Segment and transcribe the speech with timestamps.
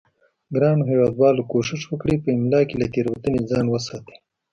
[0.55, 4.17] ګرانو هیوادوالو کوشش وکړئ په املا کې له تیروتنې ځان وساتئ